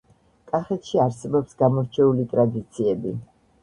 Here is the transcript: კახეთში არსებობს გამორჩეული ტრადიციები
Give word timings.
კახეთში 0.53 1.03
არსებობს 1.05 1.61
გამორჩეული 1.63 2.29
ტრადიციები 2.37 3.19